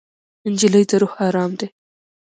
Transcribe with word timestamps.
نجلۍ 0.51 0.83
د 0.89 0.91
روح 1.01 1.13
ارام 1.27 1.51
ده. 1.59 1.67